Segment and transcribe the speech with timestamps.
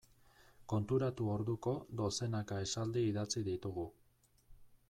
[0.71, 3.89] Konturatu orduko dozenaka esaldi idatzi ditugu.